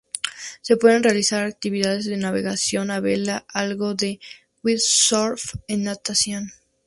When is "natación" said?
5.77-6.51